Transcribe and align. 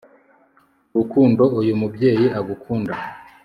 urukundo 0.93 1.43
uyu 1.59 1.73
mubyeyi 1.81 2.25
agukunda 2.39 2.93